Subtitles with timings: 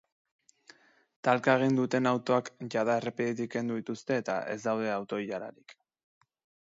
[1.27, 5.77] Talka egin duten autoak jada errepidetik kendu dituzte eta ez daude auto-ilararik.